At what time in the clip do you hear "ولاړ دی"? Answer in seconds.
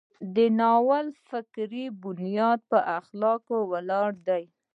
3.71-4.43